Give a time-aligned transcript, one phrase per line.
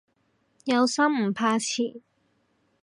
[0.65, 2.01] 有心唔怕遲